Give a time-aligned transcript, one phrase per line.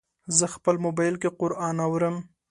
[0.37, 2.15] زه خپل موبایل کې قرآن اورم.